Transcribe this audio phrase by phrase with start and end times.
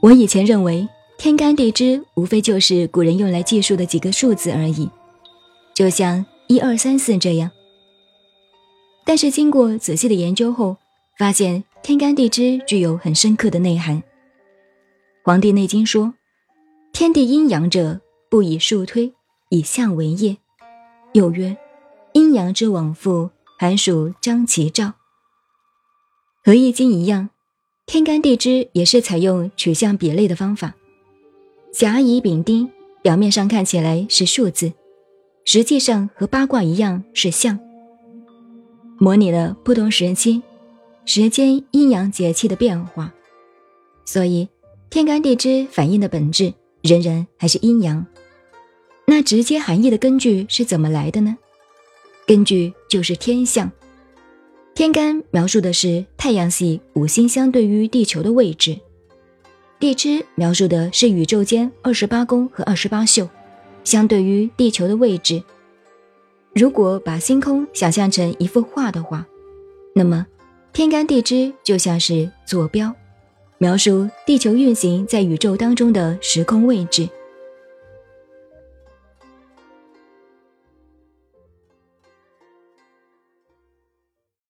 [0.00, 4.88] 我以前认为天干地支无非就是古人用来计数的几个数字而已，
[5.74, 7.50] 就像一二三四这样。
[9.04, 10.78] 但是经过仔细的研究后，
[11.18, 13.98] 发现天干地支具有很深刻的内涵。
[15.22, 16.14] 《黄帝内经》说
[16.94, 19.12] ：“天地阴阳者，不以数推，
[19.50, 20.38] 以象为业。”
[21.12, 21.58] 又曰
[22.14, 24.94] ：“阴阳之往复，寒暑张其兆。”
[26.42, 27.28] 和《易经》一样，
[27.90, 30.72] 天干地支也是采用取象比类的方法。
[31.72, 32.70] 甲乙丙丁
[33.02, 34.72] 表面上看起来是数字，
[35.44, 37.58] 实际上和八卦一样是象，
[39.00, 40.40] 模拟了不同时期、
[41.04, 43.12] 时间阴阳节气的变化。
[44.04, 44.48] 所以，
[44.88, 48.06] 天干地支反映的本质仍然还是阴阳。
[49.04, 51.36] 那直接含义的根据是怎么来的呢？
[52.24, 53.68] 根据就是天象。
[54.74, 58.78] 天干描述的是太阳系五星相对于地球的位置，
[59.78, 63.28] 地支描述的是宇宙间二十八宫和二十八宿
[63.84, 65.42] 相对于地球的位置。
[66.54, 69.26] 如果把星空想象成一幅画的话，
[69.94, 70.26] 那么
[70.72, 72.94] 天干地支就像是坐标，
[73.58, 77.06] 描述地球运行在宇宙当中的时空位置。